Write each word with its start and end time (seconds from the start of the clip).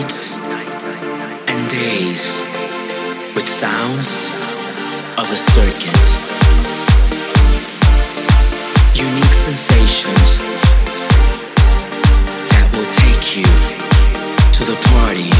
nights 0.00 0.38
and 1.48 1.70
days 1.70 2.42
with 3.34 3.46
sounds 3.46 4.30
of 5.20 5.26
a 5.30 5.40
circuit. 5.54 6.06
Unique 8.96 9.34
sensations 9.34 10.38
that 12.50 12.66
will 12.72 12.90
take 13.04 13.36
you 13.36 13.50
to 14.56 14.62
the 14.64 14.78
party 14.94 15.32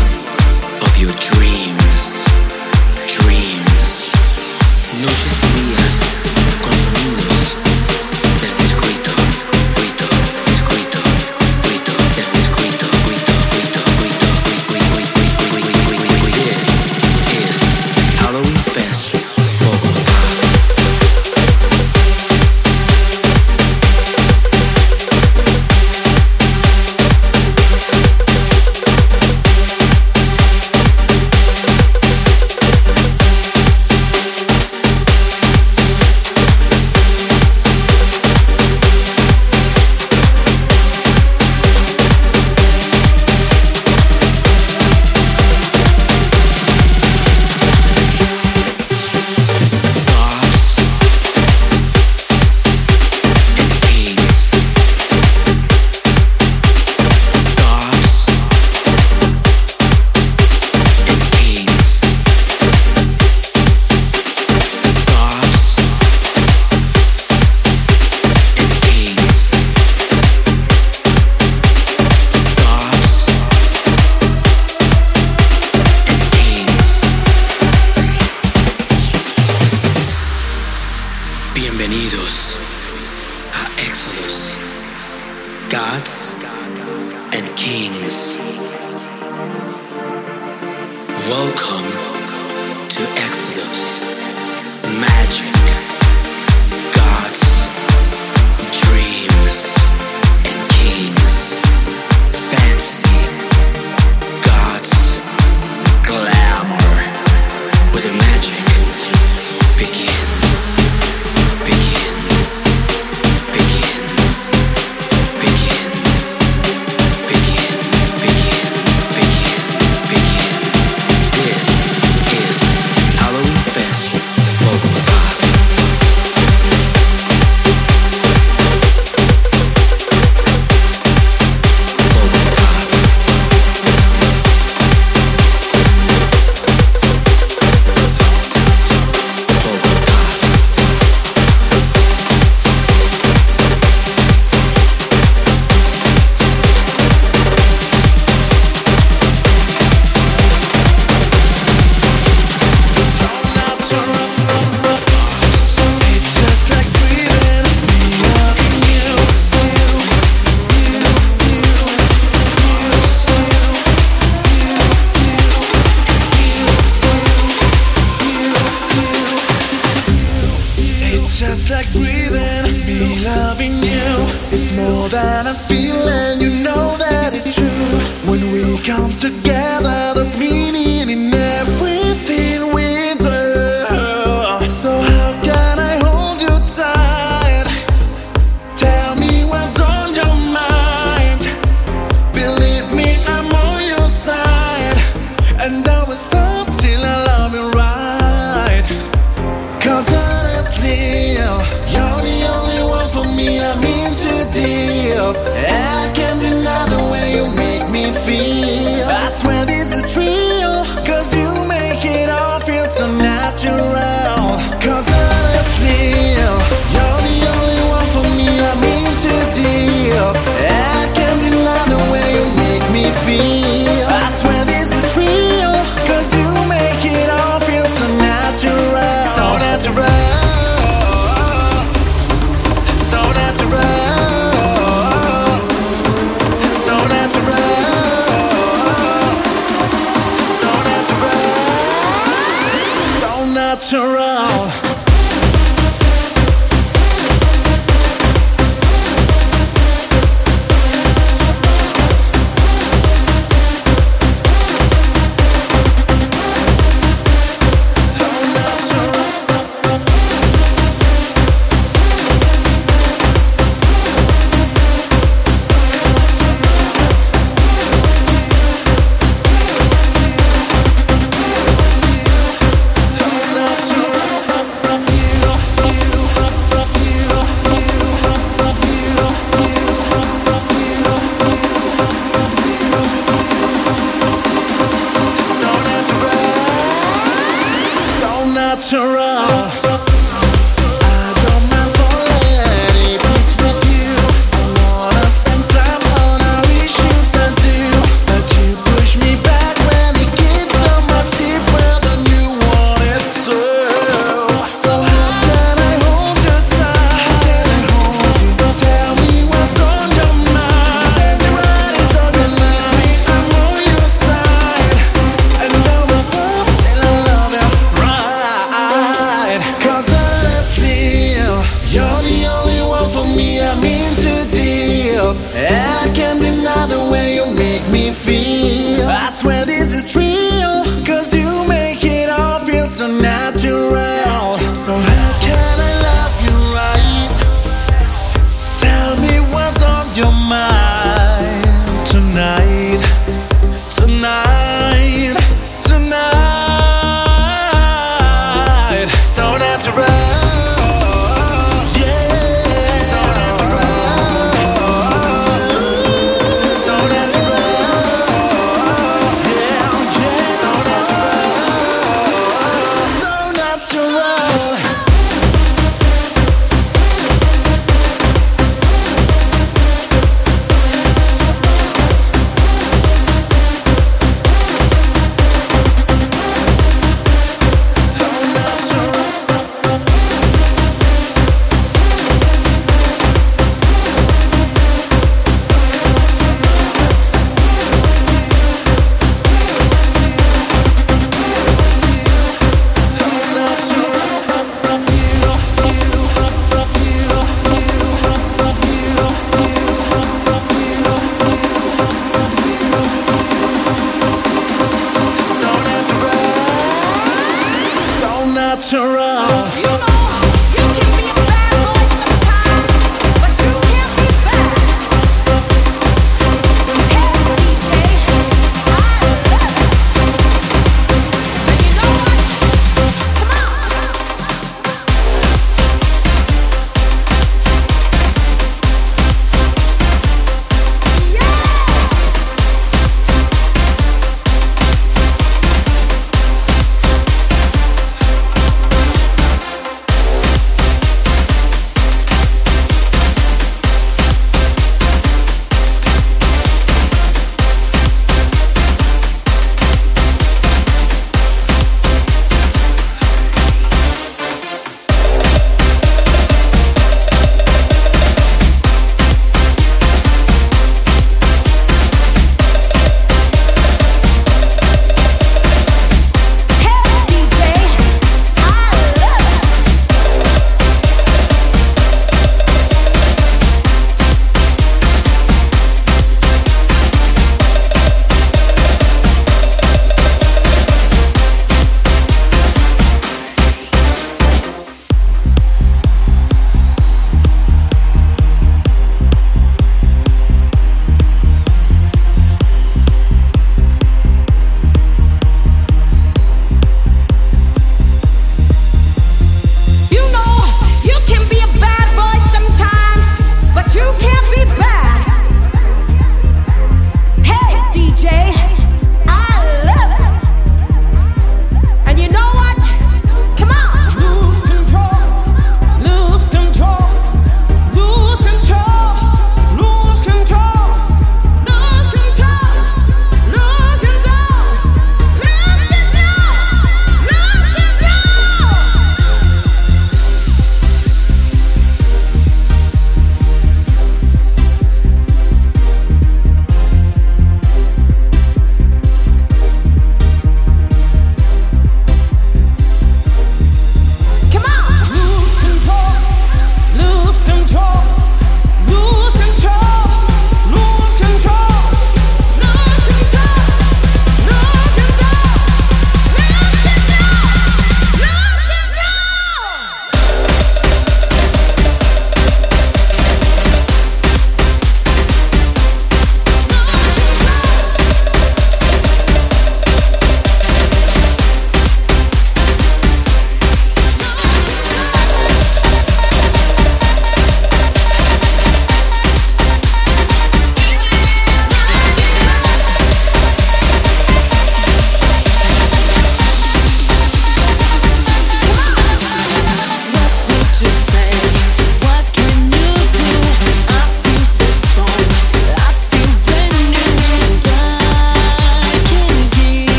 of 0.84 0.92
your 1.00 1.14
dreams. 1.30 2.24
Dreams. 3.16 4.12
Noches 5.00 5.40
con. 6.62 7.39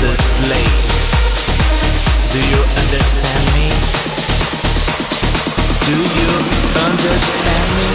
the 0.00 0.16
slave. 0.16 0.80
Do 2.32 2.40
you 2.40 2.60
understand 2.80 3.44
me? 3.52 3.68
Do 5.84 5.92
you 5.92 6.32
understand 6.88 7.68
me? 7.76 7.90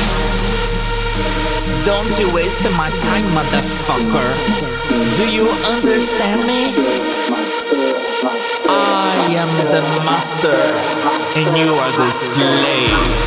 Don't 1.82 2.14
you 2.22 2.30
waste 2.36 2.62
my 2.78 2.89
time, 3.10 3.26
motherfucker. 3.34 4.30
Do 5.18 5.26
you 5.34 5.49
understand 5.74 6.45
me? 6.45 6.70
I 8.70 9.26
am 9.41 9.49
the 9.74 9.82
master, 10.06 10.62
and 11.41 11.58
you 11.58 11.74
are 11.74 11.91
the 11.91 12.10
slave. 12.12 13.26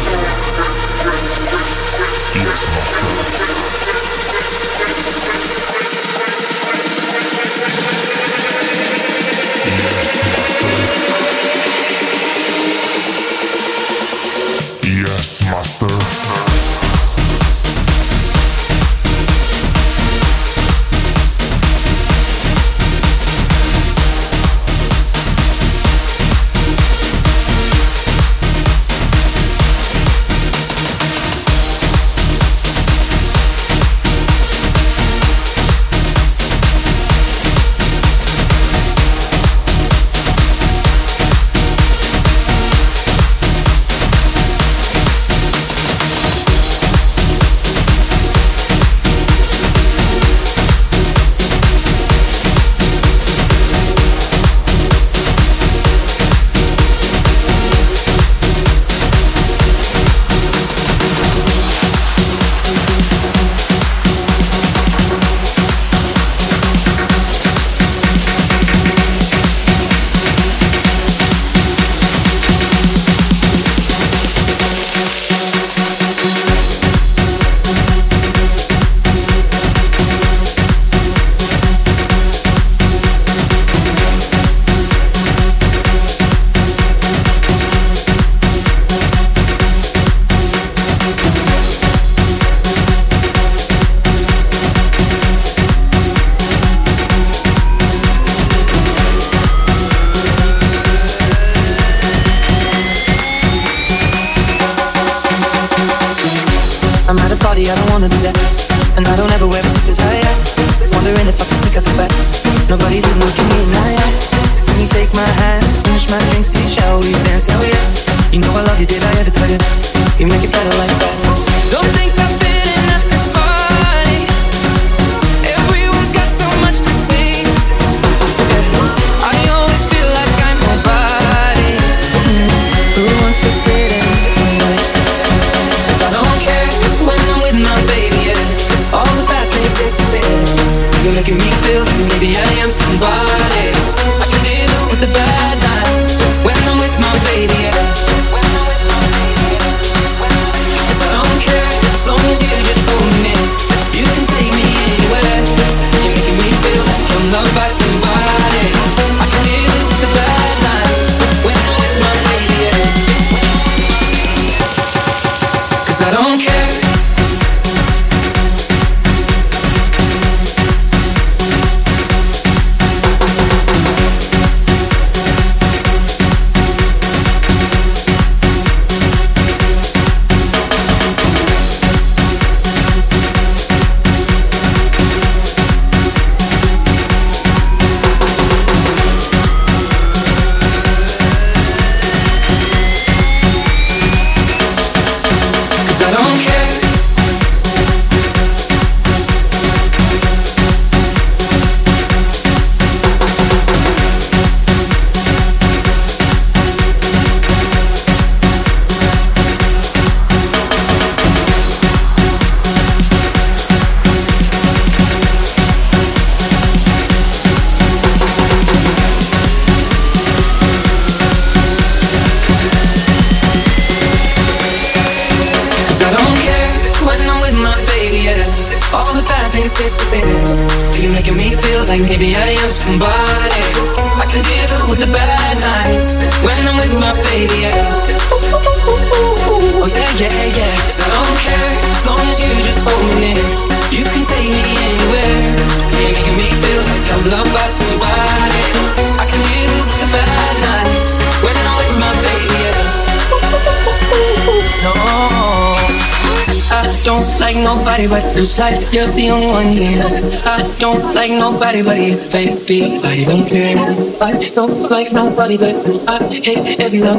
I 262.71 263.25
don't 263.25 263.49
care. 263.49 263.79
I 264.21 264.53
don't 264.55 264.91
like 264.91 265.11
nobody 265.15 265.57
but 265.57 265.87
you. 265.87 266.05
I 266.07 266.19
hate 266.29 266.79
everyone. 266.79 267.17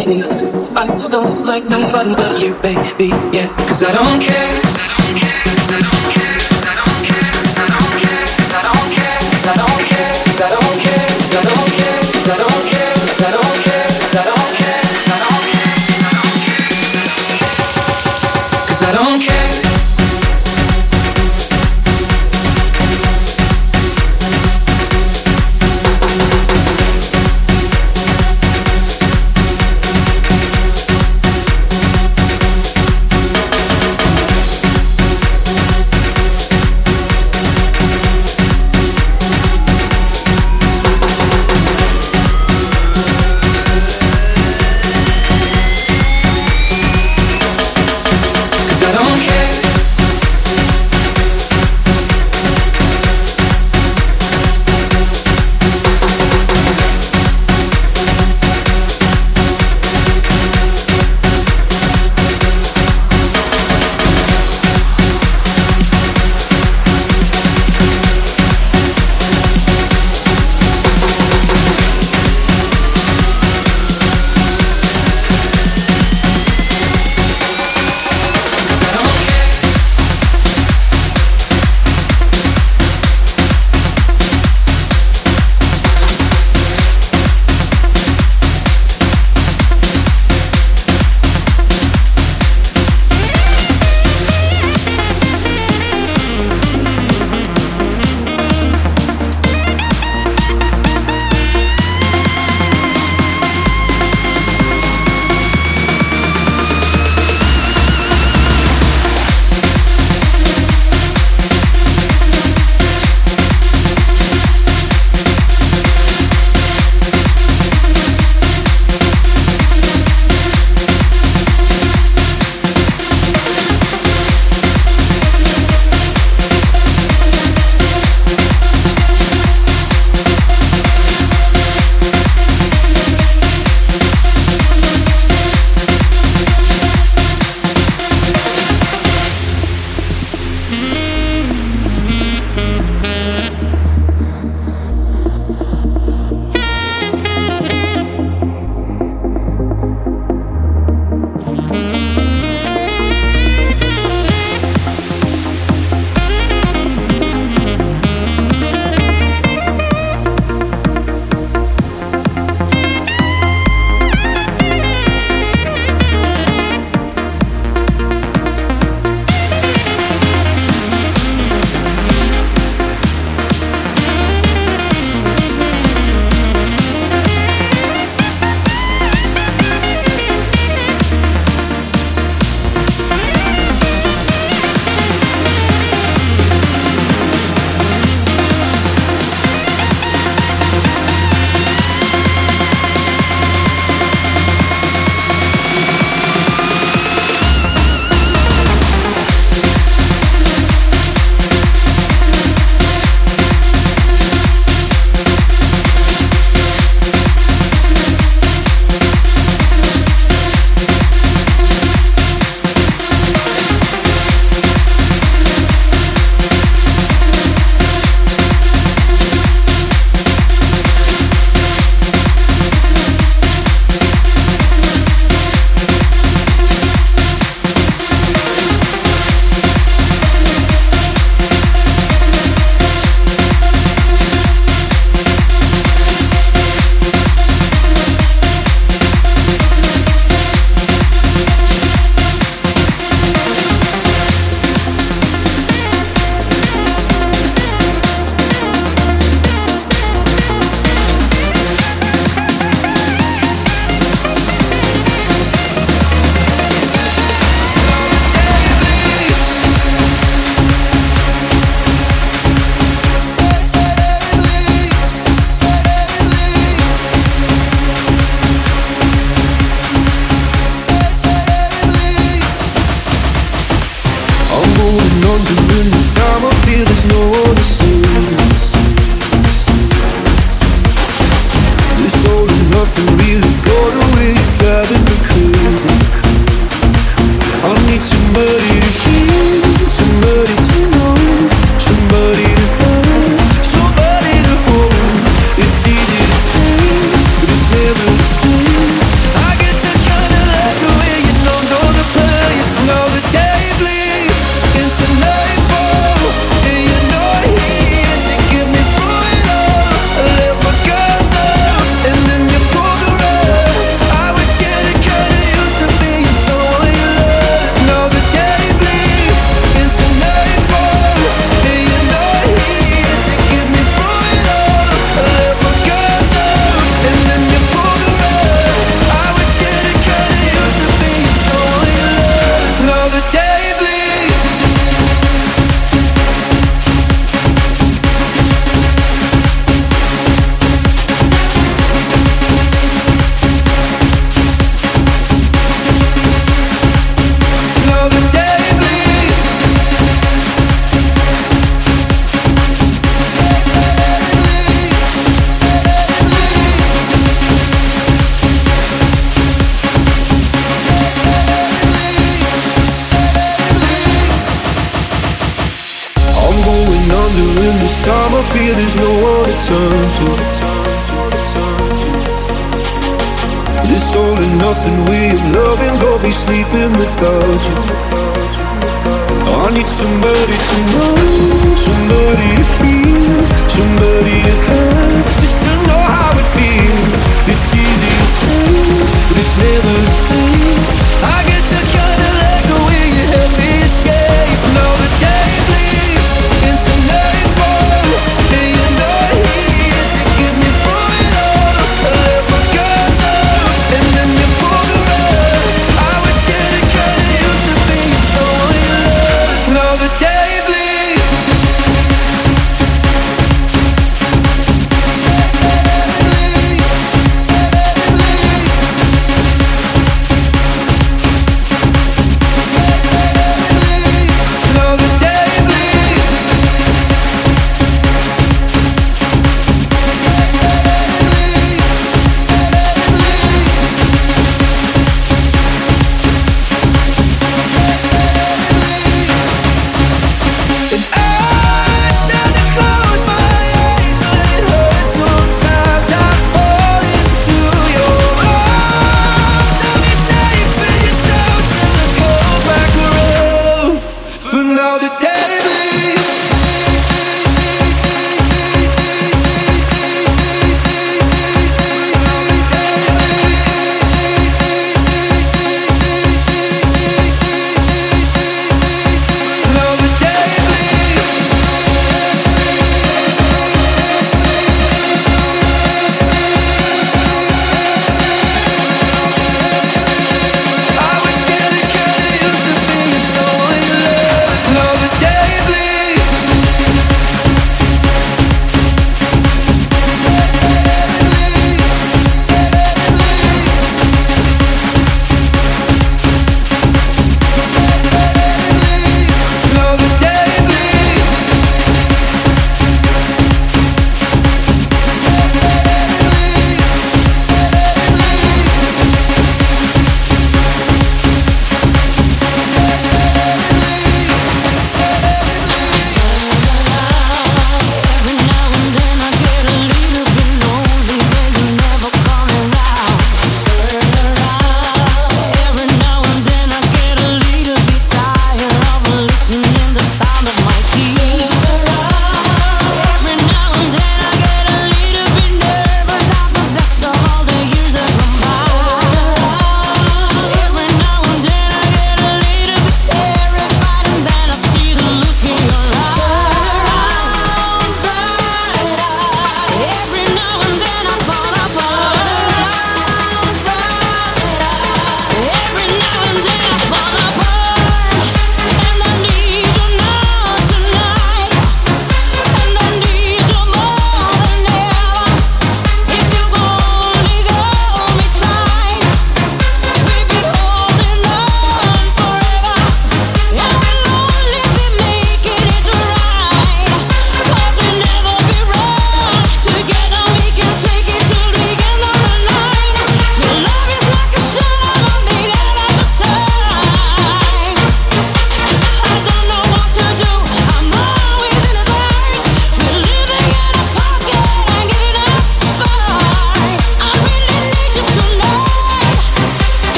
I 0.78 0.86
don't 1.10 1.44
like 1.44 1.64
nobody 1.64 2.14
but 2.14 2.40
you, 2.40 2.54
baby. 2.62 3.10
Yeah, 3.36 3.48
cause 3.66 3.84
I 3.84 3.92
don't 3.92 4.22
care. 4.22 4.99